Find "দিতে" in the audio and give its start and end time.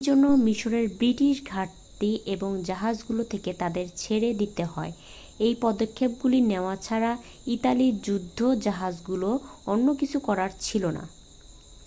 4.41-4.63